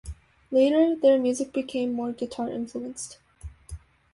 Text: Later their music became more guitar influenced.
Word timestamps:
Later 0.49 0.95
their 0.95 1.19
music 1.19 1.53
became 1.53 1.93
more 1.93 2.11
guitar 2.11 2.49
influenced. 2.49 3.19